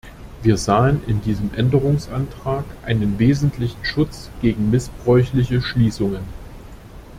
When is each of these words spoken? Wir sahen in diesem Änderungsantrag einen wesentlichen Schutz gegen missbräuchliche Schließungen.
Wir 0.41 0.57
sahen 0.57 1.01
in 1.05 1.21
diesem 1.21 1.53
Änderungsantrag 1.53 2.65
einen 2.81 3.19
wesentlichen 3.19 3.85
Schutz 3.85 4.31
gegen 4.41 4.71
missbräuchliche 4.71 5.61
Schließungen. 5.61 6.23